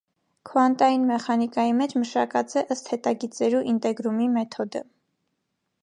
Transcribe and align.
Քուանտային 0.49 1.03
մեխանիկայի 1.09 1.75
մէջ 1.81 1.93
մշակած 2.03 2.57
է 2.63 2.65
ըստ 2.77 2.91
հետագիծերու 2.95 3.63
ինտեգրումի 3.75 4.31
մեթոդը։ 4.39 4.83